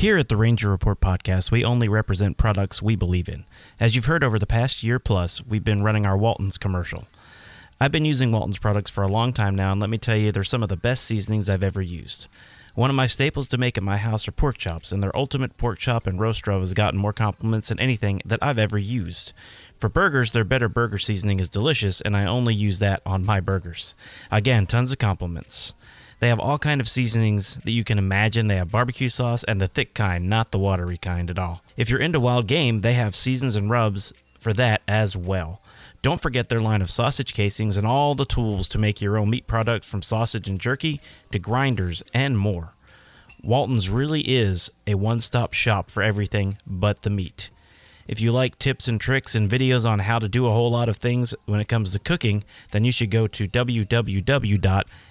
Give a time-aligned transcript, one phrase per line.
[0.00, 3.44] Here at the Ranger Report podcast, we only represent products we believe in.
[3.78, 7.06] As you've heard over the past year plus, we've been running our Walton's commercial.
[7.78, 10.32] I've been using Walton's products for a long time now, and let me tell you,
[10.32, 12.28] they're some of the best seasonings I've ever used.
[12.74, 15.58] One of my staples to make at my house are pork chops, and their ultimate
[15.58, 19.34] pork chop and roast rub has gotten more compliments than anything that I've ever used.
[19.78, 23.40] For burgers, their better burger seasoning is delicious, and I only use that on my
[23.40, 23.94] burgers.
[24.30, 25.74] Again, tons of compliments.
[26.20, 28.46] They have all kind of seasonings that you can imagine.
[28.46, 31.62] They have barbecue sauce and the thick kind, not the watery kind at all.
[31.78, 35.62] If you're into wild game, they have seasons and rubs for that as well.
[36.02, 39.30] Don't forget their line of sausage casings and all the tools to make your own
[39.30, 41.00] meat products from sausage and jerky
[41.32, 42.74] to grinders and more.
[43.42, 47.48] Walton's really is a one stop shop for everything but the meat.
[48.10, 50.88] If you like tips and tricks and videos on how to do a whole lot
[50.88, 53.46] of things when it comes to cooking, then you should go to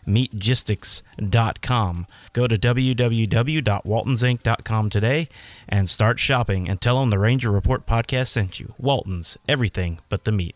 [0.09, 2.07] www.meatgistics.com.
[2.33, 5.29] Go to www.waltonsinc.com today
[5.67, 8.73] and start shopping and tell them the Ranger Report podcast sent you.
[8.77, 10.55] Walton's, everything but the meat.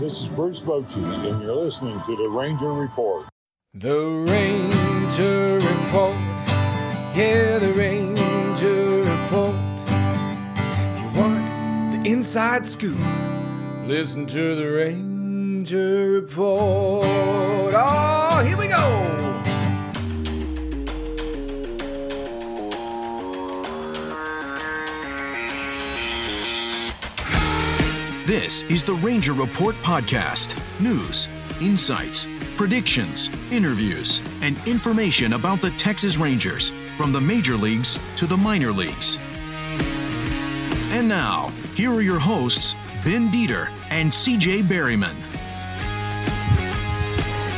[0.00, 3.26] This is Bruce Bochy, and you're listening to the Ranger Report.
[3.74, 6.16] The Ranger Report.
[7.14, 9.54] Yeah, the Ranger Report.
[10.56, 11.44] If you want
[11.92, 12.98] the inside scoop,
[13.84, 15.11] listen to the Ranger
[15.70, 17.04] Report.
[17.76, 19.12] Oh, here we go.
[28.26, 31.28] This is the Ranger Report podcast news,
[31.60, 38.36] insights, predictions, interviews, and information about the Texas Rangers from the major leagues to the
[38.36, 39.18] minor leagues.
[40.90, 42.74] And now, here are your hosts,
[43.04, 45.21] Ben Dieter and CJ Berryman.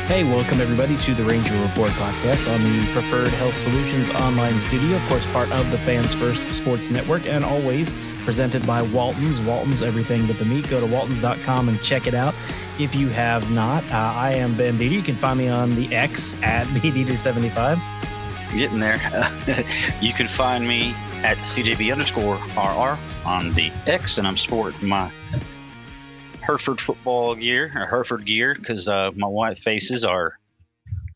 [0.05, 4.97] Hey, welcome everybody to the Ranger Report podcast on the Preferred Health Solutions online studio.
[4.97, 7.91] Of course, part of the Fans First Sports Network and always
[8.23, 9.41] presented by Walton's.
[9.41, 10.67] Walton's Everything But the Meat.
[10.67, 12.35] Go to waltons.com and check it out
[12.77, 13.83] if you have not.
[13.85, 14.91] Uh, I am Ben Dieter.
[14.91, 18.55] You can find me on the X at BDieter75.
[18.55, 18.99] getting there.
[20.01, 25.11] you can find me at CJB underscore RR on the X, and I'm sporting my
[26.45, 30.33] Hereford football gear or Hereford gear because uh, my white faces are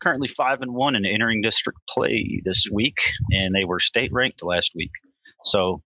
[0.02, 2.98] currently five and one in entering district play this week,
[3.30, 4.90] and they were state ranked last week.
[5.44, 5.82] So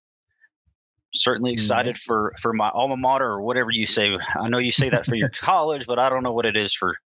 [1.12, 2.03] certainly excited Nice.
[2.03, 4.10] for for my alma mater or whatever you say.
[4.41, 6.75] I know you say that for your college, but I don't know what it is
[6.75, 6.97] for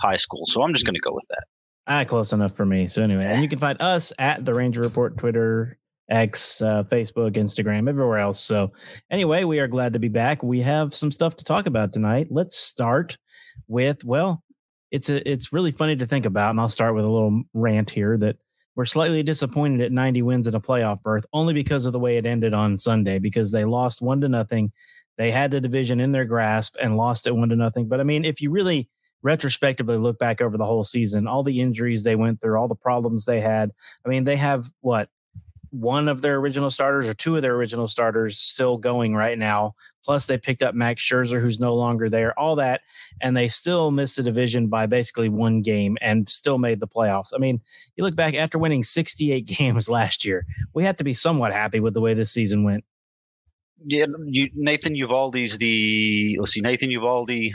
[0.00, 0.46] high school.
[0.46, 1.44] So I'm just going to go with that.
[1.86, 2.88] Ah, close enough for me.
[2.88, 5.78] So anyway, and you can find us at the Ranger Report, Twitter,
[6.08, 8.40] X, uh, Facebook, Instagram, everywhere else.
[8.40, 8.72] So
[9.10, 10.42] anyway, we are glad to be back.
[10.42, 12.28] We have some stuff to talk about tonight.
[12.30, 13.16] Let's start
[13.68, 14.42] with well,
[14.90, 17.90] it's a it's really funny to think about, and I'll start with a little rant
[17.90, 18.36] here that
[18.76, 22.16] we're slightly disappointed at 90 wins and a playoff berth only because of the way
[22.16, 24.72] it ended on Sunday because they lost one to nothing.
[25.16, 27.86] They had the division in their grasp and lost it one to nothing.
[27.86, 28.88] But I mean, if you really
[29.22, 32.74] retrospectively look back over the whole season, all the injuries they went through, all the
[32.74, 33.70] problems they had.
[34.04, 35.08] I mean, they have what
[35.74, 39.74] one of their original starters or two of their original starters still going right now.
[40.04, 42.38] Plus, they picked up Max Scherzer, who's no longer there.
[42.38, 42.82] All that,
[43.22, 47.32] and they still missed the division by basically one game and still made the playoffs.
[47.34, 47.60] I mean,
[47.96, 51.80] you look back after winning 68 games last year, we have to be somewhat happy
[51.80, 52.84] with the way this season went.
[53.86, 57.52] Yeah, you, Nathan Eovaldi's the let's see, Nathan Eovaldi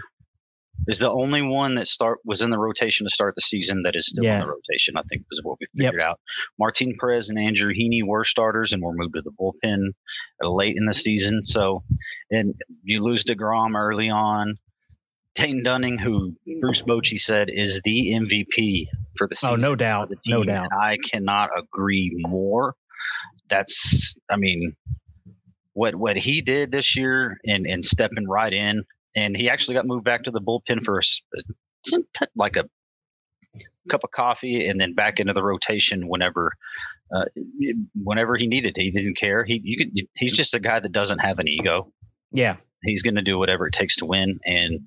[0.88, 3.96] is the only one that start was in the rotation to start the season that
[3.96, 4.36] is still Yeah.
[4.36, 4.96] in the rotation.
[4.98, 5.90] I think is what we Yep.
[5.92, 6.20] figured out.
[6.58, 9.90] Martin Perez and Andrew Heaney were starters and were moved to the bullpen
[10.44, 11.44] uh, late in the season.
[11.46, 11.84] So,
[12.32, 12.54] and
[12.84, 14.56] you lose deGrom early on.
[15.36, 18.88] Dane Dunning, who Bruce Bochy said is the MVP
[19.18, 19.54] for the season.
[19.54, 20.12] Oh, no doubt.
[20.26, 20.68] No doubt.
[20.74, 22.74] I cannot agree more.
[23.50, 24.76] That's, I mean,
[25.74, 28.84] what what he did this year and and stepping right in,
[29.20, 31.22] and he actually got moved back to the bullpen for a s-
[31.86, 32.66] some t- like a
[33.90, 36.54] cup of coffee, and then back into the rotation whenever.
[37.12, 37.26] Uh,
[38.04, 39.44] whenever he needed, he didn't care.
[39.44, 41.92] He you could, he's just a guy that doesn't have an ego
[42.32, 42.58] Yeah.
[42.84, 44.82] he's going to do whatever it takes to win and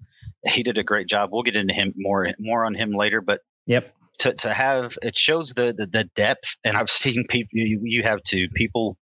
[0.47, 3.41] he did a great job we'll get into him more more on him later but
[3.67, 3.93] Yep.
[4.21, 8.03] to, to have it shows the, the the depth and i've seen people you, you
[8.05, 8.97] have to people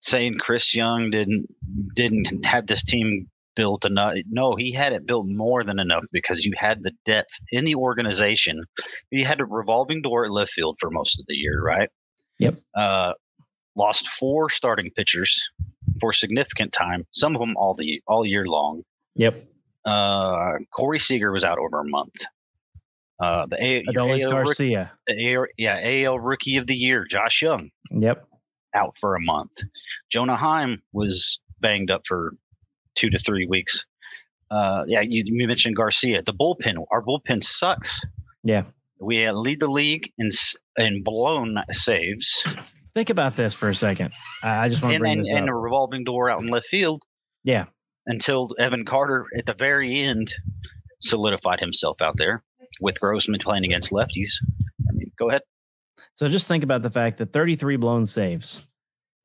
[0.00, 1.46] saying chris young didn't
[1.94, 6.44] didn't have this team built enough no he had it built more than enough because
[6.44, 8.62] you had the depth in the organization
[9.10, 11.88] you had a revolving door at left field for most of the year right
[12.38, 12.56] Yep.
[12.76, 13.12] uh
[13.74, 15.42] lost four starting pitchers
[16.00, 18.82] for significant time some of them all the all year long
[19.16, 19.34] Yep.
[19.86, 22.12] uh, Corey Seager was out over a month.
[23.22, 24.92] Uh, the A- Adolis AL Garcia.
[25.06, 28.26] the AL yeah, AL Rookie of the Year, Josh Jung, Yep.
[28.74, 29.52] out for a month.
[30.12, 32.32] Jonah Heim was banged up for
[32.96, 33.84] two to three weeks.
[34.50, 36.22] Uh, yeah, you, you mentioned Garcia.
[36.22, 38.00] The bullpen, our bullpen sucks.
[38.42, 38.64] Yeah.
[39.00, 40.28] We lead the league in
[40.76, 42.44] in blown saves,
[42.96, 44.14] Think about this for a second.
[44.42, 46.64] I just want to and, bring and, this and a revolving door out in left
[46.70, 47.02] field.
[47.44, 47.66] Yeah.
[48.06, 50.32] until Evan Carter at the very end
[51.02, 52.42] solidified himself out there
[52.80, 54.30] with Grossman playing against lefties.
[54.88, 55.42] I mean, go ahead.
[56.14, 58.66] So just think about the fact that 33 blown saves.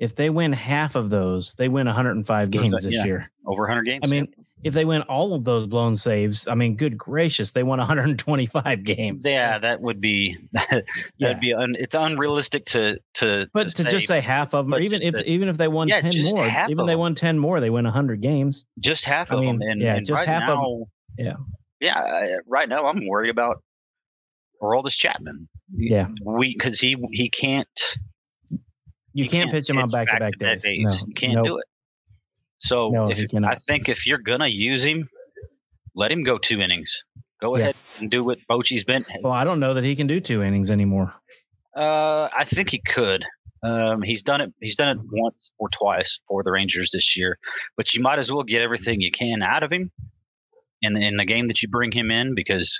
[0.02, 3.06] If they win half of those, they win 105 games this Yeah.
[3.06, 3.32] year.
[3.46, 4.02] Over 100 games.
[4.04, 4.28] I mean,
[4.64, 8.84] if they win all of those blown saves, I mean, good gracious, they won 125
[8.84, 9.24] games.
[9.28, 10.86] yeah, that would be that'd
[11.20, 11.34] Yeah.
[11.34, 15.04] be un, it's unrealistic to to But to, just say half of them, or even
[15.04, 17.60] if the- even if they won Yeah, 10 more, even of they won 10 more,
[17.60, 18.66] they win 100 games.
[18.80, 19.62] just half I of them.
[19.62, 20.64] And, yeah, and just right half of 'em.
[20.66, 20.86] now,
[21.18, 21.36] Yeah.
[21.80, 22.38] yeah.
[22.48, 23.62] Right now, I'm worried about
[24.64, 25.48] Aroldis Chapman.
[25.76, 26.08] Yeah.
[26.26, 27.68] we because he he can't
[29.14, 30.76] You he can't pitch him on back to back back-to-back days.
[30.80, 31.46] No, You can't Nope.
[31.46, 31.66] do it.
[32.60, 33.26] So No, if.
[33.44, 35.10] I think if you're gonna use him,
[35.96, 37.04] let him go two innings.
[37.42, 37.64] Go Yeah.
[37.64, 39.04] ahead and do what Bochy's been.
[39.22, 41.14] Well, I don't know that he can do two innings anymore.
[41.76, 43.26] Uh, I think he could.
[43.64, 44.54] Um, he's done it.
[44.62, 47.38] He's done it once or twice for the Rangers this year.
[47.78, 49.92] But you might as well get everything you can out of him
[50.82, 52.80] in the, in the game that you bring him in because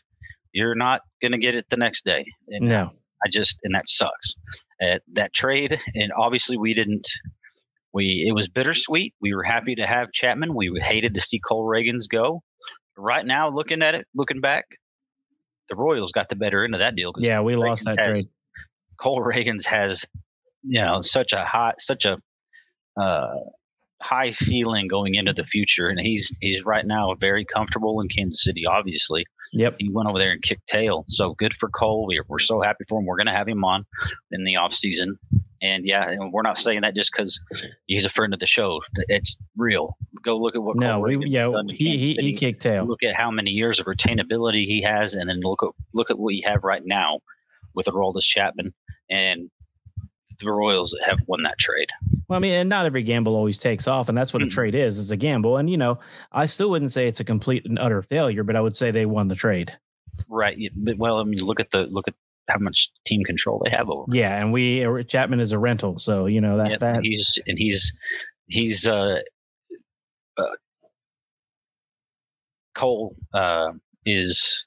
[0.54, 2.26] you're not going to get it the next day.
[2.48, 2.92] And No.
[3.26, 4.36] I just and that sucks.
[4.82, 7.08] Uh, that trade and obviously we didn't.
[7.94, 9.14] We it was bittersweet.
[9.22, 10.56] We were happy to have Chapman.
[10.56, 12.42] We hated to see Cole Ragans go.
[12.98, 14.66] Right now, looking at it, looking back,
[15.70, 17.14] the Royals got the better end of that deal.
[17.18, 18.28] Yeah, we lost that had- trade.
[18.98, 20.06] Cole Ragans has,
[20.64, 22.18] you know, such a high, such a
[23.02, 23.34] uh,
[24.02, 28.44] high ceiling going into the future, and he's he's right now very comfortable in Kansas
[28.44, 28.64] City.
[28.70, 29.76] Obviously, Yep.
[29.80, 31.04] he went over there and kicked tail.
[31.08, 32.06] So good for Cole.
[32.08, 33.06] We're we're so happy for him.
[33.06, 33.86] We're going to have him on
[34.32, 35.18] in the off season.
[35.62, 37.40] And yeah, and we're not saying that just because
[37.86, 38.82] he's a friend of the show.
[39.10, 39.96] It's real.
[40.24, 42.86] Go look at what No, Cole we, yeah, done he he, he kicked tail.
[42.86, 46.18] look at how many years of retainability he has, and then look at look at
[46.18, 47.20] what you have right now
[47.76, 48.74] with Aroldis Chapman,
[49.10, 49.50] and
[50.42, 51.90] the Royals have won that trade.
[52.28, 54.52] Well, I mean, and not every gamble always takes off, and that's what a Mhm.
[54.52, 55.58] trade is, is a gamble.
[55.58, 56.00] And you know,
[56.32, 59.06] I still wouldn't say it's a complete and utter failure, but I would say they
[59.06, 59.72] won the trade.
[60.30, 60.58] Right.
[60.98, 62.14] Well, I mean, look at the look at
[62.50, 64.06] how much team control they have over.
[64.14, 67.40] Yeah, and we uh, Chapman is a rental, so you know that Yep, that he's
[67.48, 67.94] and he's
[68.48, 69.20] he's uh,
[70.38, 70.44] uh
[72.76, 73.72] Cole uh
[74.06, 74.66] is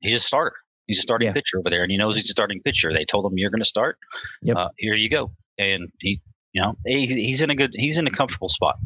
[0.00, 0.56] he's a starter.
[0.86, 1.32] He's a starting Yeah.
[1.32, 2.92] pitcher over there, and he knows he's a starting pitcher.
[2.92, 3.98] They told him you're going to start.
[4.42, 4.56] Yep.
[4.56, 6.20] Uh, here you go, and he,
[6.52, 8.76] you know, he's, he's in a good, he's in a comfortable spot,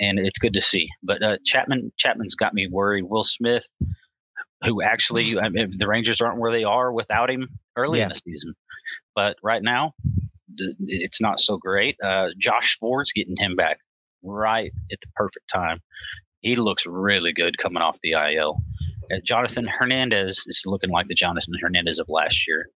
[0.00, 0.88] and it's good to see.
[1.02, 3.04] But uh, Chapman, Chapman's got me worried.
[3.04, 3.66] Will Smith,
[4.64, 8.14] who actually, I mean, the Rangers aren't where they are without him early in the
[8.16, 8.54] season,
[9.14, 9.92] but right now,
[10.86, 11.96] it's not so great.
[12.02, 13.78] Uh, Josh Sborz getting him back
[14.22, 15.80] right at the perfect time.
[16.40, 18.58] He looks really good coming off the IL.
[19.12, 22.66] Uh, Jonathan Hernandez is looking like the Jonathan Hernandez of last year.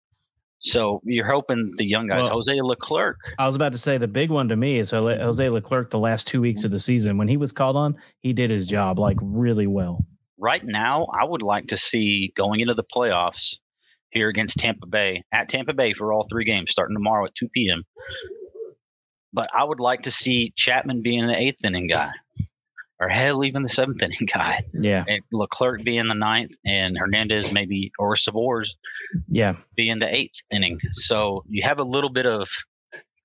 [0.60, 4.08] So you're hoping the young guys, Well- Jose Leclerc, I was about to say the
[4.08, 5.90] big one to me is Jose Jose Leclerc.
[5.90, 8.66] The last two weeks of the season, when he was called on, he did his
[8.66, 10.04] job like really well.
[10.40, 13.56] right now, I would like to see going into the playoffs
[14.10, 17.48] here against Tampa Bay at Tampa Bay for all three games starting tomorrow at 2
[17.50, 17.82] p.m.
[19.32, 22.10] But I would like to see Chapman being the eighth inning guy,
[23.00, 27.52] or hell, even the seventh inning guy, Yeah, and Leclerc being the ninth, and Hernandez
[27.52, 28.70] maybe or Sborz
[29.28, 30.78] yeah, being the eighth inning.
[30.92, 32.48] So you have a little bit of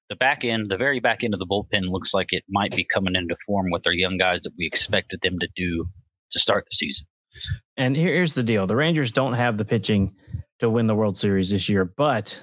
[0.10, 2.84] the back end, the very back end of the bullpen looks like it might be
[2.84, 5.88] coming into form with our young guys that we expected them to do
[6.32, 7.08] to start the season.
[7.78, 10.16] And here's the deal: the Rangers don't have the pitching
[10.60, 12.40] to win the World Series this year, but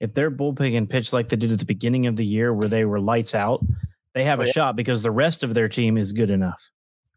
[0.00, 2.68] if their bullpen can pitch like they did at the beginning of the year, where
[2.68, 3.64] they were lights out,
[4.14, 4.52] they have Oh, a yeah.
[4.52, 6.70] shot because the rest of their team is good enough.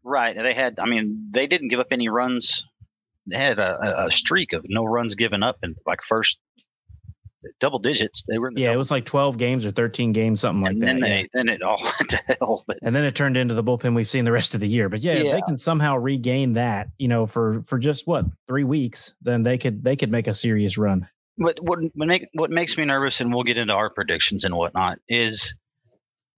[0.04, 0.36] Right.
[0.36, 0.78] They had.
[0.78, 2.64] I mean, they didn't give up any runs.
[3.26, 6.38] They had a, a- streak of no runs given up in like first
[7.60, 8.24] double digits.
[8.28, 10.72] They were in the Yeah, it was like 12 games or 13 games, something like
[10.72, 10.86] and that.
[10.86, 11.08] then yeah.
[11.08, 12.64] they then it all went to hell.
[12.66, 14.88] But and then it turned into the bullpen we've seen the rest of the year.
[14.88, 18.64] But yeah, if they can somehow regain that, you know, for for just what three
[18.64, 21.06] weeks, then they could they could make a serious run.
[21.36, 24.54] what what what, make, what makes me nervous, and we'll get into our predictions and
[24.56, 25.54] whatnot, is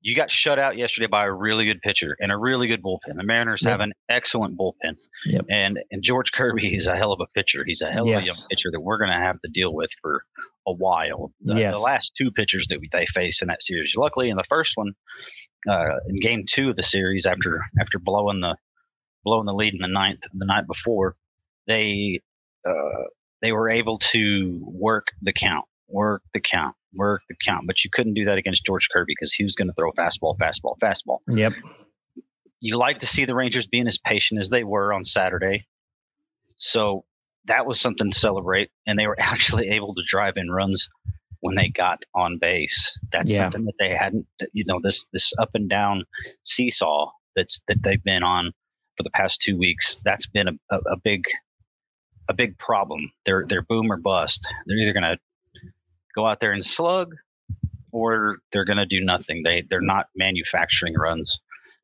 [0.02, 3.16] you got shut out yesterday by a really good pitcher and a really good bullpen.
[3.16, 3.70] The Mariners Yep.
[3.70, 5.44] have an excellent bullpen, Yep.
[5.50, 7.64] and and George Kirby is a hell of a pitcher.
[7.66, 9.90] He's a hell of a young pitcher that we're going to have to deal with
[10.00, 10.22] for
[10.66, 11.32] a while.
[11.42, 11.74] The, Yes.
[11.74, 14.76] the last two pitchers that we, they faced in that series, luckily in the first
[14.76, 14.92] one,
[15.68, 18.56] uh, in Game Two of the series, after after blowing the
[19.24, 21.16] blowing the lead in the ninth the night before,
[21.66, 22.20] they
[22.68, 23.04] uh,
[23.42, 27.66] they were able to work the count, work the count, work the count.
[27.66, 30.36] But you couldn't do that against George Kirby because he was going to throw fastball,
[30.38, 31.18] fastball, fastball.
[31.28, 31.52] Yep.
[32.60, 35.66] You like to see the Rangers being as patient as they were on Saturday.
[36.56, 37.04] So
[37.46, 38.70] that was something to celebrate.
[38.86, 40.88] And they were actually able to drive in runs
[41.40, 42.92] when they got on base.
[43.12, 43.38] That's Yeah.
[43.44, 46.04] something that they hadn't, you know, this this up and down
[46.44, 48.52] seesaw that's that they've been on
[48.96, 49.96] for the past two weeks.
[50.04, 51.24] That's been a, a, a big
[52.28, 53.10] a big problem.
[53.24, 54.46] They're they're boom or bust.
[54.66, 55.16] They're either gonna
[56.14, 57.14] go out there and slug
[57.92, 59.42] or they're gonna do nothing.
[59.44, 61.40] They they're not manufacturing runs.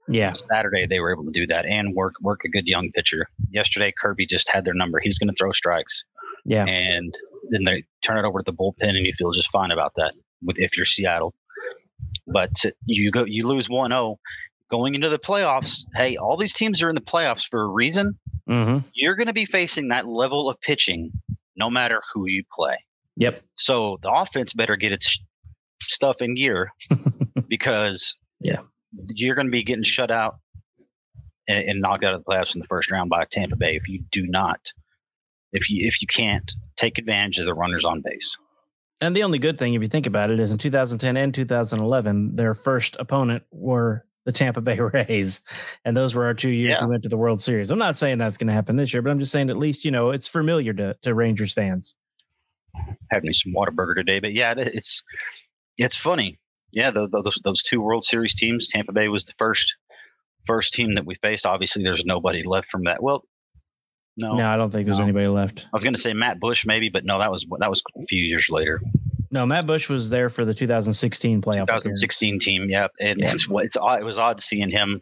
[0.08, 0.34] Yeah.
[0.36, 3.26] Saturday they were able to do that and work work a good young pitcher.
[3.50, 5.00] Yesterday Kirby just had their number.
[5.00, 6.04] He's gonna throw strikes
[6.44, 6.64] Yeah.
[6.66, 7.14] and
[7.50, 10.14] then they turn it over to the bullpen and you feel just fine about that
[10.42, 11.34] with if you're Seattle.
[12.26, 12.52] But
[12.86, 14.16] you go you lose 1-0
[14.70, 15.84] going into the playoffs.
[15.94, 18.18] Hey, all these teams are in the playoffs for a reason.
[18.48, 18.86] Mm-hmm.
[18.94, 21.12] You're going to be facing that level of pitching
[21.56, 22.76] no matter who you play.
[23.16, 23.42] Yep.
[23.56, 25.18] So the offense better get its
[25.82, 26.70] stuff in gear
[27.48, 28.60] because Yeah.
[29.14, 30.36] you're going to be getting shut out
[31.48, 33.88] and, and knocked out of the playoffs in the first round by Tampa Bay if
[33.88, 34.72] you do not
[35.52, 38.36] if you if you can't take advantage of the runners on base.
[39.00, 42.34] And the only good thing, if you think about it, is in 2010 and 2011,
[42.36, 45.42] their first opponent were the Tampa Bay Rays,
[45.84, 46.84] and those were our two years Yeah.
[46.86, 47.70] we went to the World Series.
[47.70, 49.84] I'm not saying that's going to happen this year, but I'm just saying at least
[49.84, 51.94] you know it's familiar to to Rangers fans.
[53.10, 55.02] Had me some Whataburger today, but yeah, it's
[55.78, 56.38] it's funny.
[56.72, 58.68] Yeah, tho- tho- those those two World Series teams.
[58.68, 59.74] Tampa Bay was the first
[60.46, 61.46] first team that we faced.
[61.46, 63.02] Obviously, there's nobody left from that.
[63.02, 63.24] Well,
[64.16, 65.04] no, No, I don't think there's No.
[65.04, 65.66] anybody left.
[65.72, 68.06] I was going to say Matt Bush maybe, but no, that was that was a
[68.06, 68.80] few years later.
[69.30, 71.64] No, Matt Bush was there for the 2016 playoff.
[71.64, 72.00] appearance.
[72.00, 72.70] 2016 team.
[72.70, 73.32] Yep, and Yeah.
[73.32, 75.00] it's it's it was odd seeing him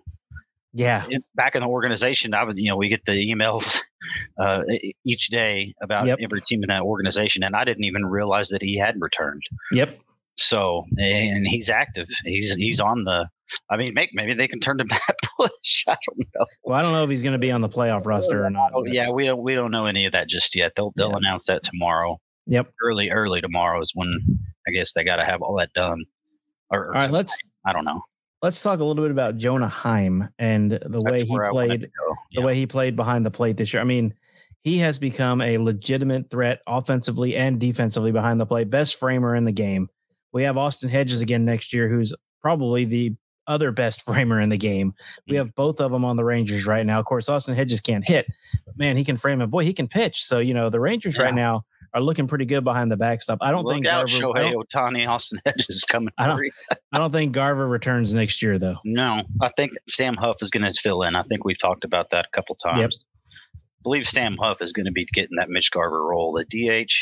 [0.77, 2.35] Yeah, back in the organization.
[2.35, 3.81] I was you know we get the emails
[4.41, 4.63] uh,
[5.05, 6.19] each day about Yep.
[6.21, 9.43] every team in that organization, and I didn't even realize that he had returned.
[9.73, 9.97] yep.
[10.37, 12.09] So and he's active.
[12.25, 13.29] He's he's on the.
[13.71, 15.85] I mean, make, maybe they can turn to Matt Bush.
[15.87, 16.47] I don't know.
[16.65, 18.73] Well, I don't know if he's going to be on the playoff roster or not.
[18.75, 20.73] Oh, yeah, we don't we don't know any of that just yet.
[20.75, 21.19] They'll they'll Yeah.
[21.19, 22.19] announce that tomorrow.
[22.47, 22.73] Yep.
[22.83, 24.13] Early early tomorrow is when
[24.67, 26.03] I guess they got to have all that done.
[26.71, 28.01] Or, or All right, let's I don't know.
[28.45, 31.81] Let's talk a little bit about Jonah Heim and the way he where I wanted
[31.81, 31.91] played.
[31.99, 32.15] go.
[32.35, 33.81] the way he played behind the plate this year.
[33.81, 34.13] I mean,
[34.61, 38.69] he has become a legitimate threat offensively and defensively behind the plate.
[38.69, 39.89] Best framer in the game.
[40.33, 43.15] We have Austin Hedges again next year, who's probably the
[43.47, 44.93] other best framer in the game.
[45.27, 45.39] We hmm.
[45.39, 46.99] have both of them on the Rangers right now.
[47.01, 48.27] Of course, Austin Hedges can't hit,
[48.67, 50.23] but man, he can frame and boy, he can pitch.
[50.23, 53.39] So, you know, the Rangers right now are looking pretty good behind the backstop.
[53.41, 56.11] I don't Look think out, Garver, Shohei Ohtani, Austin Hedges is coming.
[56.19, 56.43] I don't-
[56.93, 58.77] I don't think Garver returns next year though.
[58.85, 61.15] No, I think Sam Huff is going to fill in.
[61.17, 62.81] I think we've talked about that a couple times.
[62.81, 62.91] Yep.
[63.55, 66.33] I believe Sam Huff is going to be getting that Mitch Garver role.
[66.33, 66.93] The DH,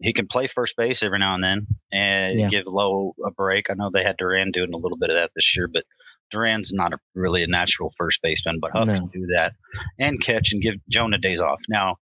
[0.00, 2.48] he can play first base every now and then and Yeah.
[2.48, 3.70] give Lowe a break.
[3.70, 5.84] I know they had Duran doing a little bit of that this year, but
[6.30, 8.94] Duran's not a, really a natural first baseman, but Huff No.
[8.94, 9.52] can do that
[9.98, 11.60] and catch and give Jonah days off.
[11.68, 11.96] Now,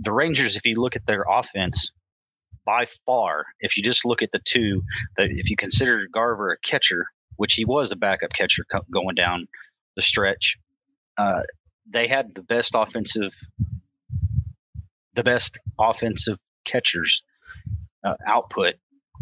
[0.00, 1.92] the Rangers, if you look at their offense,
[2.64, 4.82] by far, if you just look at the two,
[5.16, 9.48] that if you consider Garver a catcher, which he was a backup catcher going down
[9.96, 10.56] the stretch,
[11.18, 11.42] uh,
[11.88, 13.32] they had the best offensive,
[15.14, 17.22] the best offensive catchers
[18.04, 18.74] uh, output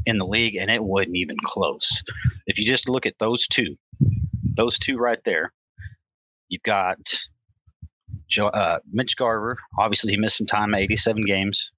[0.06, 2.02] in the league, and it wasn't even close.
[2.46, 3.76] If you just look at those two,
[4.56, 5.52] those two right there,
[6.48, 6.98] you've got
[8.38, 9.56] uh, Mitch Garver.
[9.78, 11.70] Obviously, he missed some time, 87 games.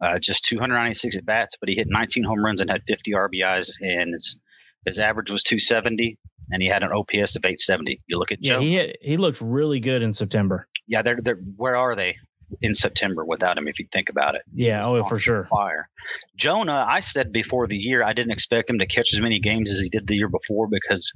[0.00, 3.70] Uh, just 296 at bats, but he hit 19 home runs and had 50 RBIs,
[3.80, 4.36] and his,
[4.84, 6.18] his average was 270,
[6.50, 8.02] and he had an OPS of 870.
[8.08, 10.66] You look at Yeah, Joe, he hit, he looked really good in September.
[10.88, 12.16] yeah, they're they're where are they
[12.60, 13.66] in September without him?
[13.66, 15.46] If you think about it, Yeah, oh, for sure.
[15.48, 15.88] fire.
[16.36, 19.70] Jonah, I said before the year, I didn't expect him to catch as many games
[19.70, 21.10] as he did the year before because,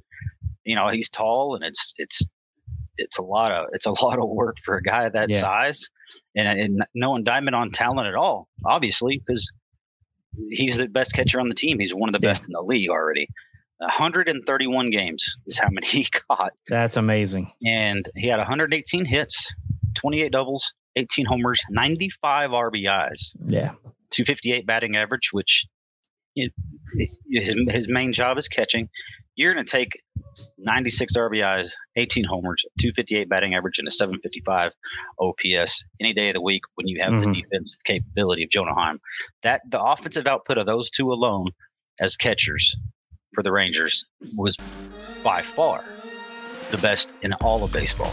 [0.65, 2.23] you know, he's tall and it's it's
[2.99, 5.41] it's a lot of it's a lot of work for a guy that Yeah.
[5.41, 5.89] size,
[6.37, 9.51] and, and no indictment on talent at all, obviously, because
[10.51, 11.79] he's the best catcher on the team.
[11.79, 12.31] He's one of the Yeah.
[12.33, 13.29] best in the league already.
[13.81, 17.53] 131 games is how many he caught, That's amazing.
[17.65, 19.53] and he had 118 hits,
[19.95, 23.37] 28 doubles, 18 homers, 95 RBIs.
[23.47, 23.71] Yeah.
[24.11, 25.67] 258 batting average, which
[26.35, 26.51] his,
[27.31, 28.89] his main job is catching.
[29.39, 30.03] You're going to take
[30.59, 34.73] 96 RBIs, 18 homers, 258 batting average, and a 755
[35.21, 37.33] OPS any day of the week when you have Mhm.
[37.35, 38.99] the defensive capability of Jonah Heim.
[39.45, 41.51] That the offensive output of those two alone
[42.01, 42.75] as catchers
[43.33, 44.05] for the Rangers
[44.37, 44.57] was
[45.23, 45.85] by far
[46.73, 48.13] the best in all of baseball.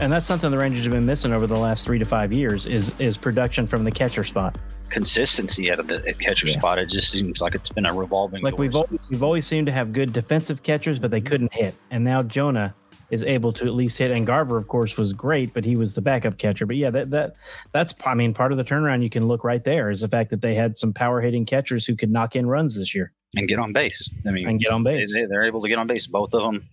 [0.00, 2.66] And that's something the Rangers have been missing over the last three to five years
[2.66, 4.58] is is production from the catcher spot.
[4.90, 6.58] Consistency out of the catcher Yeah.
[6.58, 6.78] spot.
[6.78, 8.42] It just seems like it's been a revolving.
[8.42, 8.60] Like door.
[8.60, 11.28] we've always, we've always seemed to have good defensive catchers, but they mm-hmm.
[11.28, 11.74] couldn't hit.
[11.90, 12.74] And now Jonah
[13.10, 14.10] is able to at least hit.
[14.10, 16.66] And Garver, of course, was great, but he was the backup catcher.
[16.66, 17.34] But yeah, that that
[17.72, 19.02] that's I mean part of the turnaround.
[19.02, 21.86] You can look right there is the fact that they had some power hitting catchers
[21.86, 24.10] who could knock in runs this year and get on base.
[24.26, 25.14] I mean, and get on base.
[25.14, 26.06] they, they're able to get on base.
[26.06, 26.68] Both of them,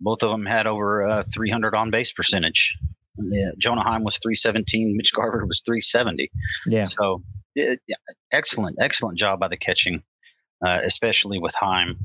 [0.00, 2.76] both of them had over uh, 300 on base percentage.
[3.18, 4.96] Yeah, Jonah Heim was 317.
[4.96, 6.30] Mitch Garver was 370.
[6.66, 7.22] Yeah, So,
[7.54, 7.96] yeah, yeah,
[8.32, 10.02] excellent, excellent job by the catching,
[10.66, 11.98] uh, especially with Heim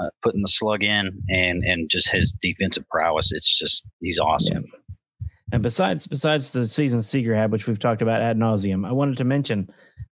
[0.00, 3.32] uh, putting the slug in and and just his defensive prowess.
[3.32, 4.64] It's just he's awesome.
[5.52, 9.16] And besides besides the season Seager had, which we've talked about ad nauseum, I wanted
[9.18, 9.68] to mention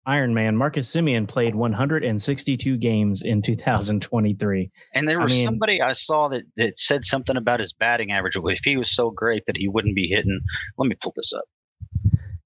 [0.06, 4.70] Iron Man Marcus Semien played 162 games in 2023.
[4.94, 8.10] And there I was mean- somebody I saw that, that said something about his batting
[8.12, 8.36] average.
[8.36, 10.40] If he was so great that he wouldn't be hitting,
[10.76, 11.44] let me pull this up.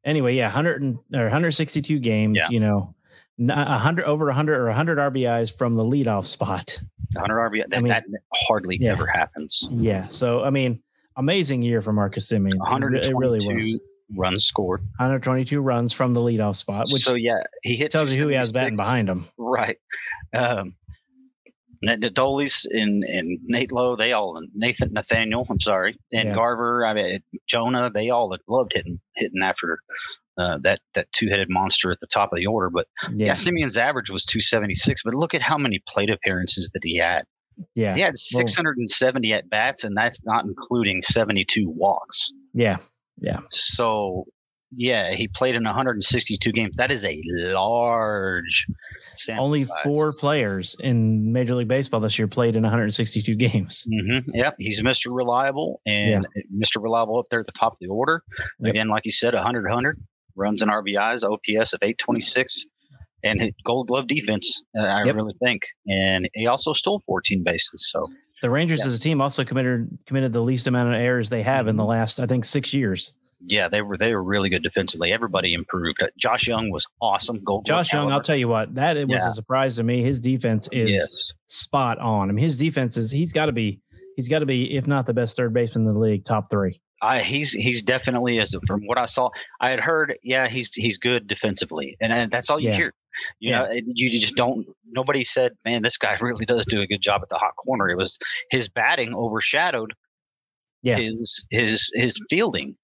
[0.04, 2.36] Anyway, yeah, 100 and, or 162 games.
[2.38, 2.48] Yeah.
[2.50, 2.94] You know,
[3.38, 6.80] n- a hundred over 100 or 100 RBIs from the leadoff spot.
[7.14, 7.70] 100 RBI.
[7.70, 8.92] That, I mean- that hardly Yeah.
[8.92, 9.66] ever happens.
[9.70, 10.82] Yeah, so I mean,
[11.16, 12.54] amazing year for Marcus Semien.
[12.54, 13.80] It It really 122 was.
[14.16, 14.80] runs scored.
[14.98, 18.34] 122 runs from the leadoff spot, which so yeah, he hit tells you who he
[18.36, 19.26] has batting behind him.
[19.38, 19.78] Right.
[20.34, 20.74] Um,
[21.84, 26.34] Ned Dolis and, and Nate Lowe, they all Nathan Nathaniel, I'm sorry, and Yeah.
[26.34, 29.80] Garver, I mean Jonah, they all loved hitting hitting after
[30.38, 32.70] uh, that that two headed monster at the top of the order.
[32.70, 33.26] But yeah.
[33.26, 35.02] Yeah, Semien's average was 276.
[35.02, 37.24] But look at how many plate appearances that he had.
[37.74, 42.30] Yeah, He had 670 at bats, and that's not including 72 walks.
[42.52, 42.78] yeah,
[43.20, 43.40] Yeah.
[43.52, 44.24] So,
[44.74, 46.74] yeah, he played in 162 games.
[46.76, 48.66] That is a large
[49.14, 49.76] sample Only size.
[49.82, 53.86] four players in Major League Baseball this year played in 162 games.
[53.92, 54.30] Mm-hmm.
[54.34, 55.14] Yep, he's Mr.
[55.14, 56.82] Reliable and Mr.
[56.82, 58.22] Reliable up there at the top of the order.
[58.60, 58.70] Yep.
[58.70, 60.00] Again, like you said, 100 100
[60.36, 62.64] runs and RBIs, OPS of 826,
[63.24, 64.62] and hit Gold Glove defense.
[64.76, 65.14] Uh, I Yep.
[65.14, 67.88] really think, and he also stole 14 bases.
[67.90, 68.04] So
[68.42, 68.86] The Rangers Yeah.
[68.88, 71.84] as a team also committed committed the least amount of errors they have in the
[71.84, 73.16] last, I think, six years.
[73.44, 75.12] yeah, they were they were really good defensively.
[75.12, 76.00] Everybody improved.
[76.00, 77.42] Uh, Josh Jung was awesome.
[77.44, 79.28] Gold Glove Josh Jung, I'll tell you what, that it was Yeah.
[79.28, 80.00] a surprise to me.
[80.02, 81.08] His defense is Yes.
[81.48, 82.28] spot on.
[82.30, 83.80] I mean, his defense is he's got to be
[84.16, 86.80] he's got to be if not the best third baseman in the league, top three.
[87.00, 89.28] I, he's he's definitely is from what I saw.
[89.60, 92.76] I had heard, yeah, he's he's good defensively, and, and that's all you Yeah.
[92.76, 92.94] hear.
[93.40, 94.66] You know, you just don't.
[94.90, 97.88] Nobody said, "Man, this guy really does do a good job at the hot corner."
[97.90, 98.18] It was
[98.50, 99.92] his batting overshadowed
[100.82, 100.96] Yeah.
[100.96, 102.76] his his his fielding,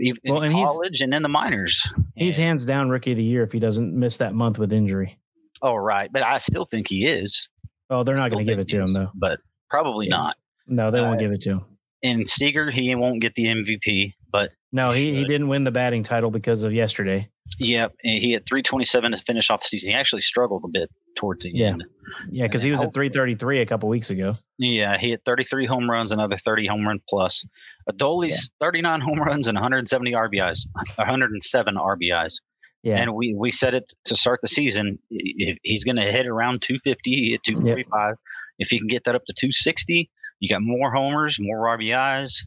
[0.00, 1.86] even Well, in and he's- college and in the minors.
[2.16, 4.72] He's And- hands down rookie of the year if he doesn't miss that month with
[4.72, 5.18] injury.
[5.62, 7.48] oh right, but I still think he is.
[7.90, 9.10] Oh, they're not going to give it to him though.
[9.14, 9.38] but
[9.70, 10.16] probably Yeah.
[10.16, 10.36] not.
[10.66, 11.64] No, they won't Uh, give it to him.
[12.02, 16.02] And Seager, he won't get the MVP, but No, he, he didn't win the batting
[16.02, 17.30] title because of yesterday.
[17.60, 19.90] Yep, and he had 327 to finish off the season.
[19.92, 21.68] He actually struggled a bit toward the Yeah.
[21.68, 21.84] end.
[22.28, 24.34] Yeah, because he was at 333 a couple weeks ago.
[24.58, 27.46] Yeah, he hit 33 home runs, another 30 home run plus.
[27.88, 32.40] Adolis 39 home runs and 170 RBIs, 107 RBIs.
[32.82, 32.96] Yeah.
[32.96, 34.98] And we we said it to start the season.
[35.62, 38.16] He's going to hit around 250, hit 245.
[38.58, 40.10] If he can get that up to 260,
[40.40, 42.40] you got more homers, more RBIs,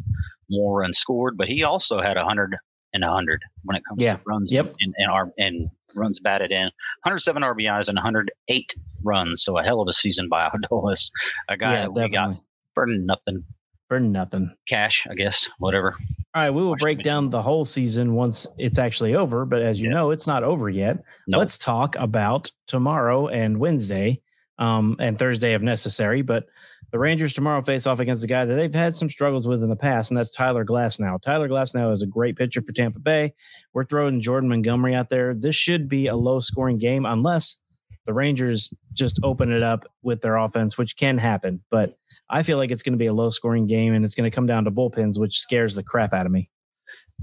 [0.49, 1.37] more runs scored.
[1.37, 2.55] But he also had 100
[2.93, 4.15] and 100 when it comes Yeah.
[4.17, 4.75] to runs Yep.
[4.79, 6.69] and and, R, and runs batted in.
[7.03, 9.43] 107 RBIs and 108 runs.
[9.43, 11.11] So a hell of a season by Adolis,
[11.49, 12.37] a guy yeah, that we got
[12.73, 13.43] for nothing
[13.89, 14.51] For nothing.
[14.67, 15.95] cash, I guess, whatever.
[16.35, 19.45] All right, we will break down the whole season once it's actually over.
[19.45, 20.97] But as you know, it's not over yet.
[21.27, 21.39] No.
[21.39, 24.21] Let's talk about tomorrow and Wednesday,
[24.59, 26.21] um, and Thursday if necessary.
[26.21, 26.47] But
[26.91, 29.69] the Rangers tomorrow face off against a guy that they've had some struggles with in
[29.69, 31.21] the past, and that's Tyler Glasnow.
[31.21, 33.33] Tyler Glasnow is a great pitcher for Tampa Bay.
[33.73, 35.33] We're throwing Jordan Montgomery out there.
[35.33, 37.57] This should be a low scoring game unless
[38.05, 41.61] the Rangers just open it up with their offense, which can happen.
[41.69, 41.97] But
[42.29, 44.33] I feel like it's going to be a low scoring game and it's going to
[44.33, 46.49] come down to bullpens, which scares the crap out of me.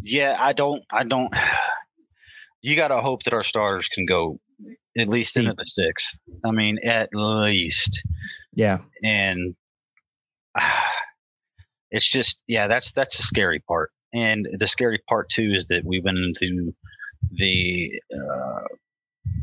[0.03, 0.85] Yeah, I don't.
[0.91, 1.33] I don't.
[2.67, 4.41] You got to hope that our starters can go
[4.99, 6.19] at least into the sixth.
[6.45, 8.03] I mean, at least.
[8.55, 8.79] Yeah.
[9.03, 9.55] And
[11.91, 13.91] it's just, yeah, that's that's the scary part.
[14.13, 16.73] And the scary part too is that we went into
[17.33, 18.61] the, uh,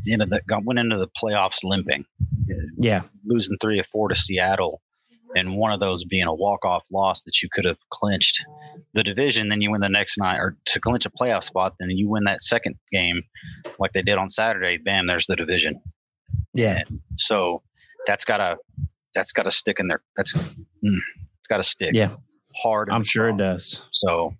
[0.04, 2.04] you know, that got went into the playoffs limping,
[2.78, 3.02] Yeah.
[3.24, 4.80] losing three or four to Seattle,
[5.34, 8.44] and one of those being a walk off loss that you could have clinched
[8.94, 9.48] the division.
[9.48, 12.24] Then you win the next night, or to clinch a playoff spot, then you win
[12.24, 13.22] that second game,
[13.78, 14.76] like they did on Saturday.
[14.76, 15.80] Bam, there's the division.
[16.54, 16.82] Yeah.
[17.18, 17.62] So
[18.06, 18.56] that's gotta
[19.14, 20.02] that's gotta stick in there.
[20.16, 20.98] That's mm,
[21.38, 21.90] it's gotta stick.
[21.94, 22.10] Yeah.
[22.62, 22.90] hard.
[22.90, 23.88] I'm sure it does.
[24.04, 24.34] So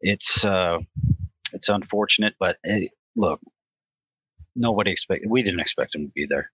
[0.00, 0.78] it's uh
[1.52, 3.40] it's unfortunate, but it, look,
[4.54, 5.30] nobody expected.
[5.30, 6.50] we didn't expect him to be there.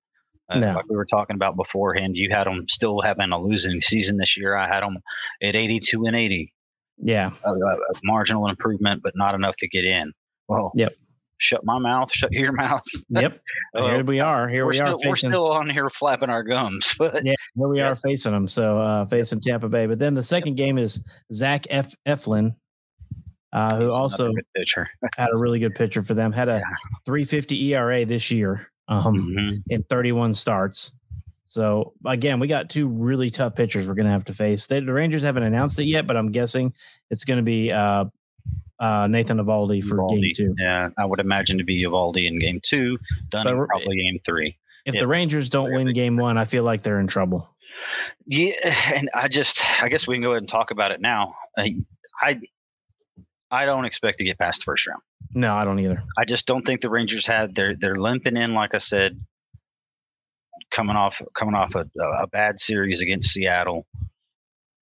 [0.50, 0.74] Uh, No.
[0.74, 4.37] Like we were talking about beforehand, you had them still having a losing season this
[4.37, 4.57] year.
[4.57, 4.98] I had them
[5.42, 6.52] at 82 and 80,
[6.98, 7.30] Yeah.
[7.44, 10.12] a, a marginal improvement, but not enough to get in.
[10.48, 10.92] Well, Yep.
[11.38, 12.14] Shut my mouth.
[12.14, 12.83] Shut your mouth.
[13.09, 13.40] Yep.
[13.76, 14.46] Uh, here we are.
[14.48, 17.80] Here we still, are We're still on here flapping our gums, but yeah, here we
[17.80, 18.46] are facing them.
[18.46, 21.92] So uh, facing Tampa Bay, but then the second game is Zach F.
[22.07, 22.54] Eflin,
[23.52, 24.30] uh, who also
[25.16, 26.30] had a really good pitcher for them.
[26.30, 26.62] Had a
[27.04, 29.62] 350 ERA this year um, Mhm.
[29.68, 30.98] in 31 starts.
[31.46, 34.66] So again, we got two really tough pitchers we're going to have to face.
[34.66, 36.72] They, the Rangers haven't announced it yet, but I'm guessing
[37.10, 38.06] it's going to be uh,
[38.80, 40.54] uh, Nathan Eovaldi for game two.
[40.58, 42.98] Yeah, I would imagine to be Eovaldi in game two,
[43.30, 44.56] done But probably game three.
[44.84, 47.48] If the Rangers don't win game one, I feel like they're in trouble.
[48.26, 48.52] Yeah,
[48.94, 51.34] and I just, I guess we can go ahead and talk about it now.
[51.56, 51.76] I,
[52.20, 52.40] I,
[53.54, 55.00] I don't expect to get past the first round.
[55.34, 56.02] No, I don't either.
[56.18, 57.54] I just don't think the Rangers had.
[57.54, 59.18] They're they're limping in, like I said,
[60.72, 61.86] coming off coming off a,
[62.20, 63.86] a bad series against Seattle,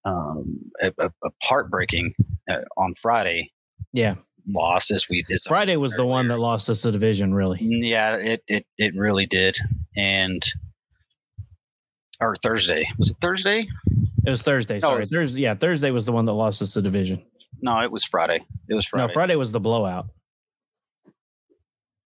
[0.04, 2.14] um, a, a, a heartbreaking
[2.50, 3.50] uh, on Friday
[3.92, 4.16] Yeah.
[4.48, 4.90] loss.
[4.90, 7.58] As we as Friday was the one that lost us the division, really.
[7.60, 9.56] Yeah, it it it really did,
[9.96, 10.42] and
[12.20, 13.66] or Thursday was it Thursday?
[14.24, 14.78] It was Thursday.
[14.80, 15.06] Sorry.
[15.06, 15.40] Thursday.
[15.40, 15.54] Yeah.
[15.54, 17.24] Thursday was the one that lost us the division.
[17.60, 18.44] No, it was Friday.
[18.68, 19.06] It was Friday.
[19.06, 20.06] No, Friday was the blowout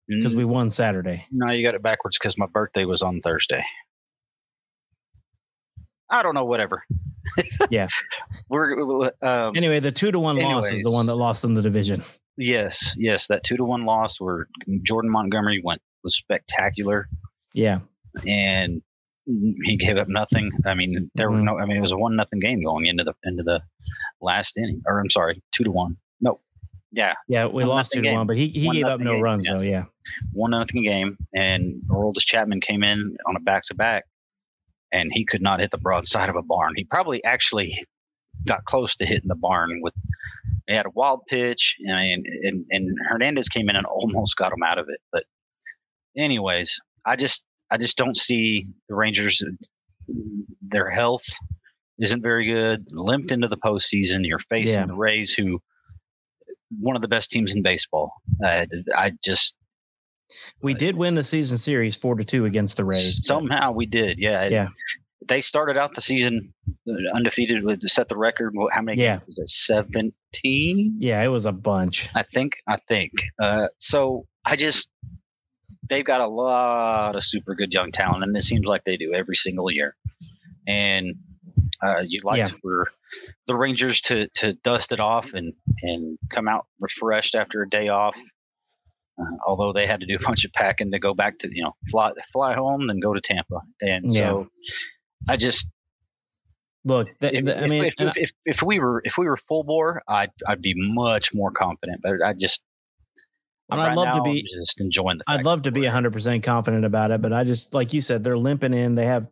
[0.08, 1.26] because Mm, we won Saturday.
[1.30, 3.64] No, you got it backwards because my birthday was on Thursday.
[6.10, 6.44] I don't know.
[6.44, 6.82] Whatever.
[7.70, 7.88] Yeah.
[8.50, 11.62] We're um, Anyway, the two to one loss is the one that lost them the
[11.62, 12.02] division.
[12.36, 13.26] yes, yes.
[13.28, 14.46] That two to one loss where
[14.82, 17.08] Jordan Montgomery went was spectacular,
[17.54, 17.80] Yeah.
[18.26, 18.82] and
[19.26, 20.52] he gave up nothing.
[20.66, 21.44] I mean, there were Mhm.
[21.44, 21.58] no.
[21.58, 23.60] I mean, it was a one nothing game going into the into the
[24.24, 24.82] last inning.
[24.86, 25.96] Or I'm sorry, two to one.
[26.20, 26.40] No,
[26.92, 27.46] yeah, Yeah.
[27.46, 28.14] We One lost two to game.
[28.14, 29.52] one, but he, he One gave up no game, runs, yeah.
[29.54, 29.60] though.
[29.60, 29.84] Yeah.
[30.32, 34.04] one nothing game, and Aroldis Chapman came in on a back to back,
[34.92, 36.72] and he could not hit the broadside of a barn.
[36.76, 37.84] He probably actually
[38.46, 39.94] got close to hitting the barn with.
[40.66, 44.62] He had a wild pitch, and and, and Hernandez came in and almost got him
[44.64, 45.00] out of it.
[45.12, 45.24] But,
[46.16, 49.42] anyways, I just I just don't see the Rangers.
[50.62, 51.24] Their health
[52.00, 52.84] isn't very good.
[52.90, 54.26] Limped into the postseason.
[54.26, 54.86] You're facing Yeah.
[54.86, 55.60] the Rays, who
[56.80, 58.12] one of the best teams in baseball.
[58.44, 59.56] Uh, I just
[60.62, 63.24] We did win the season series four to two against the Rays.
[63.24, 64.46] Somehow we did, yeah.
[64.48, 64.68] Yeah.
[65.26, 66.52] They started out the season
[66.88, 68.54] uh, undefeated with set the record.
[68.72, 69.00] How many?
[69.02, 69.20] Yeah.
[69.38, 69.48] it?
[69.48, 72.08] Seventeen, Yeah, it was a bunch.
[72.14, 72.54] I think.
[72.68, 73.12] I think.
[73.40, 74.90] Uh, so I just
[75.88, 79.14] they've got a lot of super good young talent, and it seems like they do
[79.14, 79.94] every single year.
[80.66, 81.14] And
[81.82, 82.48] uh, you'd like Yeah.
[82.62, 82.88] for
[83.46, 87.88] the Rangers to to dust it off and and come out refreshed after a day
[87.88, 88.16] off.
[89.20, 91.62] Uh, although they had to do a bunch of packing to go back to you
[91.62, 94.48] know fly fly home, then go to Tampa, and so
[95.28, 95.68] I just
[96.86, 99.62] Look, if, I mean, if, and I- if, if we were if we were full
[99.64, 102.00] bore, I'd I'd be much more confident.
[102.02, 102.62] But I just
[103.70, 105.24] And I'd right love to be- I'm just enjoying the.
[105.26, 108.36] I'd love to be 100% confident about it, but I just, like you said, they're
[108.36, 108.96] limping in.
[108.96, 109.26] They have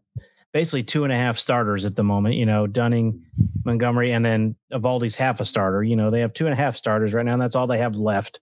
[0.53, 3.23] basically two and a half starters at the moment, you know, Dunning,
[3.65, 5.83] Montgomery, and then Eovaldi's half a starter.
[5.83, 7.79] You know, they have two and a half starters right now, and that's all they
[7.79, 8.41] have left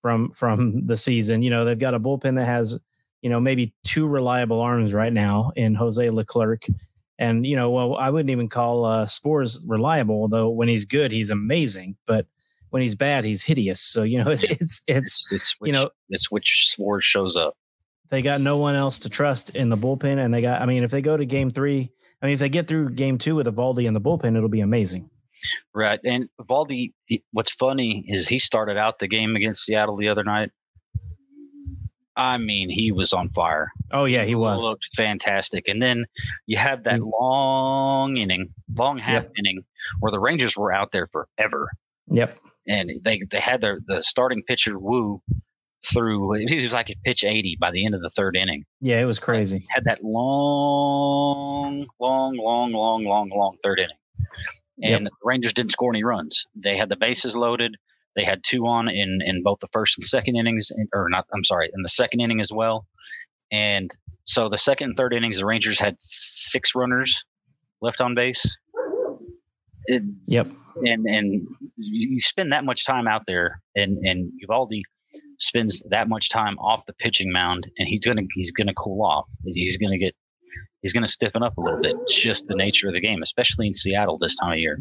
[0.00, 1.42] from from the season.
[1.42, 2.78] You know, they've got a bullpen that has,
[3.20, 6.64] you know, maybe two reliable arms right now in Jose Leclerc.
[7.18, 11.12] And, you know, well, I wouldn't even call uh, Sborz reliable, though when he's good,
[11.12, 11.96] he's amazing.
[12.06, 12.26] But
[12.70, 13.80] when he's bad, he's hideous.
[13.80, 17.54] So, you know, it's, it's, it's which, you know, it's which Sborz shows up.
[18.12, 20.22] They got no one else to trust in the bullpen.
[20.22, 22.50] And they got, I mean, if they go to game three, I mean, if they
[22.50, 25.08] get through game two with Eovaldi in the bullpen, it'll be amazing.
[25.74, 25.98] Right.
[26.04, 26.92] And Valdi,
[27.30, 30.50] what's funny is he started out the game against Seattle the other night.
[32.14, 33.72] I mean, he was on fire.
[33.92, 34.62] Oh, yeah, he was.
[34.62, 35.66] Looked fantastic.
[35.66, 36.04] And then
[36.44, 37.10] you have that mm.
[37.18, 39.32] long inning, long half Yep.
[39.38, 39.64] inning
[40.00, 41.70] where the Rangers were out there forever.
[42.08, 42.36] Yep.
[42.68, 45.22] And they, they had their the starting pitcher Woo
[45.84, 48.64] through he was like at pitch 80 by the end of the third inning.
[48.80, 49.64] Yeah, it was crazy.
[49.70, 53.96] Had that long, long, long, long, long, long third inning.
[54.82, 56.44] And the Rangers didn't score any runs.
[56.56, 57.76] They had the bases loaded.
[58.16, 61.26] They had two on in in both the first and second innings, or not.
[61.32, 62.86] I'm sorry, in the second inning as well.
[63.52, 67.22] And so the second and third innings, the Rangers had six runners
[67.80, 68.42] left on base.
[69.86, 70.46] It, Yep.
[70.84, 74.82] and and you you spend that much time out there, and and Eovaldi
[75.42, 79.26] spends that much time off the pitching mound, and he's gonna he's gonna cool off.
[79.44, 80.14] He's gonna get
[80.82, 81.94] he's gonna stiffen up a little bit.
[82.06, 84.78] It's just the nature of the game, especially in Seattle this time of year.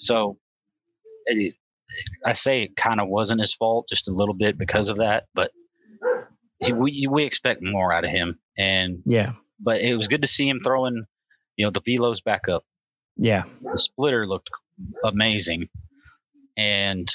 [0.00, 0.38] So
[1.26, 1.54] it,
[2.24, 5.24] I say it kind of wasn't his fault, just a little bit because of that,
[5.34, 5.50] but
[6.64, 9.32] he, we we expect more out of him, and Yeah.
[9.60, 11.04] but it was good to see him throwing,
[11.56, 12.64] you know, the velos back up
[13.16, 13.44] Yeah.
[13.62, 14.48] the splitter looked
[15.04, 15.68] amazing
[16.56, 17.08] and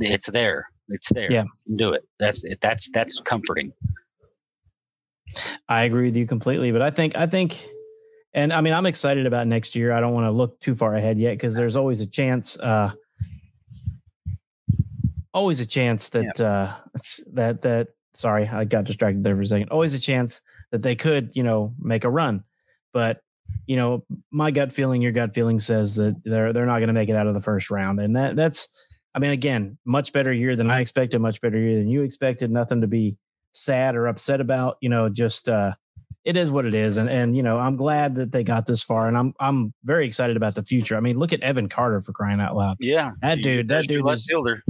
[0.00, 1.42] it's there it's there Yeah.
[1.42, 2.58] You can do it that's it.
[2.60, 3.72] that's that's comforting
[5.68, 6.72] I agree with you completely.
[6.72, 7.66] But I think, I think,
[8.34, 9.92] and I mean, I'm excited about next year.
[9.92, 12.92] I don't want to look too far ahead yet because there's always a chance, uh,
[15.32, 16.74] always a chance that, uh,
[17.32, 19.70] that, that, sorry, I got distracted there for a second.
[19.70, 22.44] Always a chance that they could, you know, make a run.
[22.92, 23.20] But,
[23.66, 26.94] you know, my gut feeling, your gut feeling says that they're, they're not going to
[26.94, 28.00] make it out of the first round.
[28.00, 28.68] And that, that's,
[29.16, 32.50] I mean, again, much better year than I expected, much better year than you expected.
[32.50, 33.16] Nothing to be
[33.52, 34.76] sad or upset about.
[34.82, 35.72] You know, just uh,
[36.24, 38.82] it is what it is, and and you know, I'm glad that they got this
[38.82, 40.96] far, and I'm I'm very excited about the future.
[40.96, 42.76] I mean, look at Evan Carter for crying out loud.
[42.78, 44.62] yeah That dude, that dude left is fielder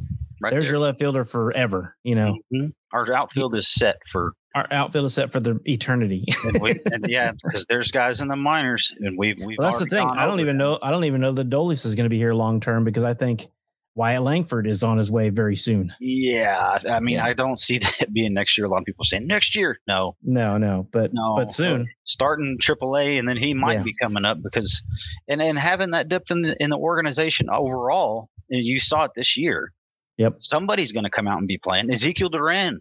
[0.42, 0.74] right there's there.
[0.74, 1.96] your left fielder forever.
[2.04, 2.72] You know, Mhm.
[2.92, 6.24] our outfield is set for our outfield is set for the eternity.
[6.46, 9.80] and, we, and yeah because there's guys in the minors and we've we've well, that's
[9.82, 10.06] the thing.
[10.08, 10.62] I don't even that.
[10.64, 10.78] know.
[10.82, 13.12] I don't even know that Dolis is going to be here long term because I
[13.14, 13.48] think
[13.96, 15.92] Wyatt Langford is on his way very soon.
[16.00, 19.26] yeah i mean i don't see that being next year a lot of people saying
[19.26, 21.88] next year no No, no, but No, but soon.
[22.04, 23.82] starting AAA, and then he might Yeah.
[23.82, 24.82] be coming up because,
[25.28, 29.36] and and having that depth in the in the organization overall, you saw it this
[29.36, 29.72] year.
[30.18, 30.36] Yep.
[30.40, 31.90] Somebody's going to come out and be playing.
[31.90, 32.80] Ezekiel Duran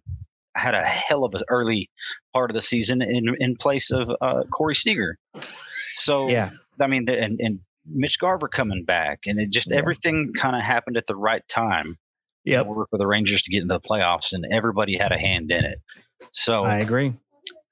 [0.55, 1.89] had a hell of an early
[2.33, 5.17] part of the season in in place of uh, Corey Seager.
[5.99, 6.49] So Yeah,
[6.79, 9.77] I mean, and and Mitch Garver coming back, and it just Yeah.
[9.77, 11.97] everything kind of happened at the right time.
[12.43, 15.17] Yeah, In order for the Rangers to get into the playoffs, and everybody had a
[15.17, 15.79] hand in it.
[16.31, 17.13] So I agree.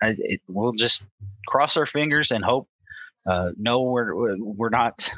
[0.01, 1.03] I, it, we'll just
[1.47, 2.67] cross our fingers and hope.
[3.25, 5.11] Uh, no, we're we're- not.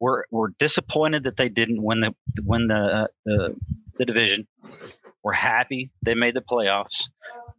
[0.00, 3.56] We're we're disappointed that they didn't win the win the uh, the
[3.98, 4.46] the division.
[5.22, 7.08] We're happy they made the playoffs.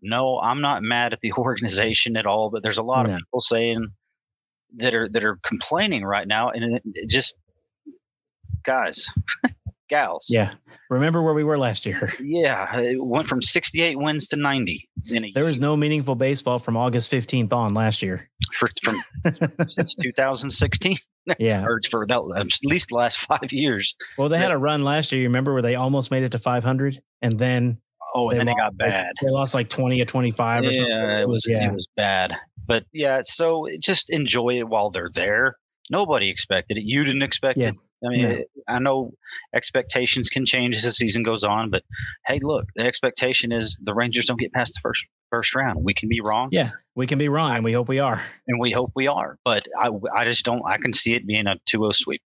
[0.01, 2.49] No, I'm not mad at the organization at all.
[2.51, 3.13] But there's a lot No.
[3.13, 3.87] of people saying
[4.77, 7.35] that are that are complaining right now, and it, it just
[8.63, 9.07] guys,
[9.89, 10.53] gals, Yeah.
[10.89, 12.13] Remember where we were last year.
[12.23, 16.59] yeah, it went from 68 wins to 90 in a There was no meaningful baseball
[16.59, 18.29] from August 15th on last year.
[18.53, 18.95] for, from
[19.69, 20.97] since 2016
[21.39, 21.63] Yeah.
[21.65, 23.95] or for that, at least the last five years.
[24.17, 25.21] Well, they had a run last year.
[25.21, 27.79] You remember where they almost made it to 500 and then
[28.13, 29.07] Oh, and They then it got bad.
[29.25, 30.89] they lost like 20 or 25 or something.
[30.89, 31.67] Yeah, it was yeah.
[31.69, 32.31] it was bad.
[32.67, 35.57] But yeah, so just enjoy it while they're there.
[35.91, 36.83] Nobody expected it.
[36.83, 37.69] You didn't expect Yeah.
[37.69, 37.75] it.
[38.05, 38.43] I mean, No.
[38.67, 39.11] I know
[39.53, 41.83] expectations can change as the season goes on, but
[42.27, 45.83] hey, look, the expectation is the Rangers don't get past the first first round.
[45.83, 46.71] We can be wrong, Yeah.
[46.95, 48.21] We can be wrong and we hope we are.
[48.47, 49.37] and we hope we are.
[49.45, 50.63] But I, I just don't.
[50.67, 52.21] I can see it being a 2-0 sweep,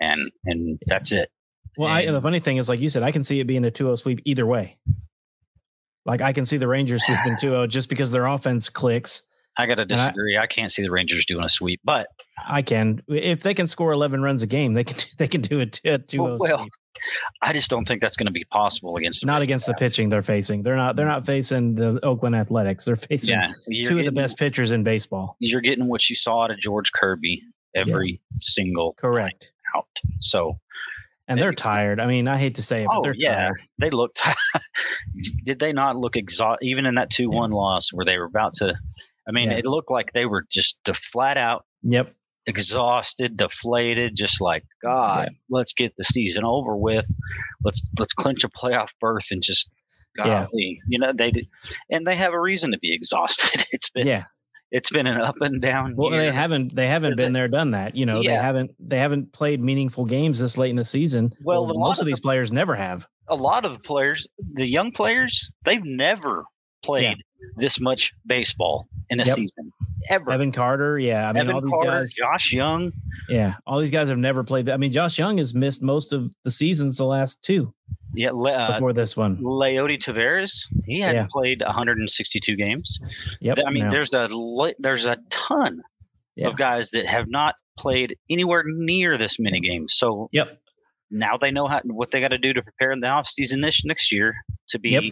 [0.00, 1.30] and and that's it.
[1.76, 3.64] Well, I, And- the funny thing is, like you said, I can see it being
[3.64, 4.78] a 2 0 sweep either way.
[6.06, 9.22] Like I can see the Rangers sweeping 2-0 just because their offense clicks.
[9.56, 10.36] I got to disagree.
[10.36, 12.08] I, can't see the Rangers doing a sweep, but
[12.46, 15.60] I can if they can score 11 runs a game, they can they can do
[15.60, 16.66] a 2-0 well, well.
[17.42, 20.08] I just don't think that's going to be possible against the Not against the pitching
[20.08, 20.62] they're facing.
[20.62, 21.10] They're not they're mm.
[21.10, 22.84] not facing the Oakland Athletics.
[22.84, 25.36] They're facing Yeah, two of the best pitchers in baseball.
[25.38, 27.42] You're getting what you saw out of George Kirby
[27.74, 29.50] every single Correct.
[29.76, 29.86] out.
[30.20, 30.58] So
[31.28, 32.00] And they're tired.
[32.00, 33.42] I mean, I hate to say it, but Oh, they're yeah.
[33.42, 33.60] tired.
[33.78, 34.22] they looked.
[35.44, 36.64] did they not look exhausted?
[36.64, 38.74] Even in that two-one loss, where they were about to.
[39.28, 39.58] I mean, Yeah.
[39.58, 42.12] it looked like they were just flat out Yep.
[42.46, 45.30] exhausted, deflated, just like God.
[45.50, 47.06] Let's get the season over with.
[47.64, 49.70] Let's let's clinch a playoff berth and just.
[50.16, 50.46] Yeah.
[50.54, 51.48] You know they did,
[51.90, 53.64] and they have a reason to be exhausted.
[53.72, 54.24] It's been Yeah.
[54.70, 55.94] it's been an up and down.
[55.96, 57.96] Well, they haven't they haven't been there, done that.
[57.96, 61.32] You know, they haven't they haven't played meaningful games this late in the season.
[61.44, 63.06] Well, lot most of of these players never have.
[63.28, 66.44] a lot of the players, the young players, they've never
[66.84, 67.16] played
[67.56, 69.36] this much baseball in a Yep.
[69.36, 69.72] season
[70.10, 70.30] ever.
[70.30, 71.28] Evan Carter, yeah.
[71.28, 72.92] I mean, Evan all these Carter, guys, Josh Jung.
[73.28, 74.68] yeah, all these guys have never played.
[74.68, 77.72] I mean, Josh Jung has missed most of the seasons, the last two
[78.14, 79.36] Yeah, Le- uh, before this one.
[79.38, 81.26] Leody Taveras, He hadn't Yeah.
[81.32, 82.98] played 162 games.
[83.40, 83.58] Yep.
[83.66, 83.90] I mean, no.
[83.90, 84.28] there's a
[84.78, 85.82] there's a ton
[86.36, 86.48] Yeah.
[86.48, 89.94] of guys that have not played anywhere near this many games.
[89.96, 90.58] So Yep.
[91.10, 93.84] now they know how what they got to do to prepare in the offseason this
[93.84, 94.34] next year
[94.68, 95.04] to be Yep.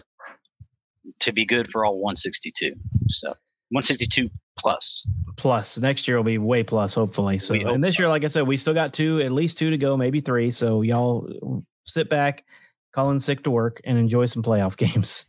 [1.19, 2.73] To be good for all 162.
[3.09, 3.29] So
[3.73, 5.05] 162 plus.
[5.35, 7.39] plus next year will be way plus, hopefully.
[7.39, 9.71] So, hope and this year, like I said, we still got two, at least two
[9.71, 10.51] to go, maybe three.
[10.51, 12.45] So y'all sit back,
[12.93, 15.25] call in sick to work, and enjoy some playoff games.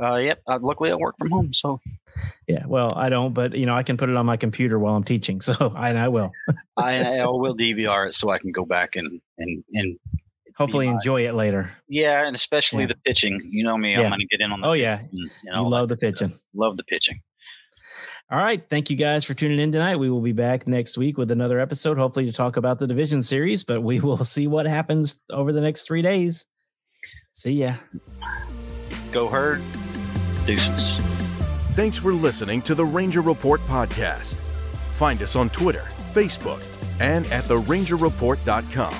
[0.00, 0.40] Uh, yep.
[0.46, 1.80] Uh, luckily, I work from home, so
[2.48, 4.94] Yeah, well, I don't, but you know, I can put it on my computer while
[4.96, 6.32] I'm teaching, so I, I will.
[6.76, 9.98] I, I will DVR it so I can go back and and and
[10.56, 11.70] Hopefully, enjoy it later.
[11.88, 12.88] yeah, and especially Yeah.
[12.88, 13.40] the pitching.
[13.50, 15.52] You know me, I'm going to get in on the Oh yeah, pitching, you you
[15.52, 16.32] know, love the pitching.
[16.54, 17.20] love the pitching.
[18.30, 19.96] All right, thank you guys for tuning in tonight.
[19.96, 23.22] We will be back next week with another episode, hopefully to talk about the division
[23.22, 23.64] series.
[23.64, 26.46] But we will see what happens over the next three days.
[27.32, 27.74] See ya.
[29.12, 29.58] Go herd,
[30.46, 30.96] deuces.
[31.74, 34.34] Thanks for listening to the Ranger Report podcast.
[34.94, 35.82] Find us on Twitter,
[36.14, 36.62] Facebook,
[37.00, 38.94] and at therangerreport.com.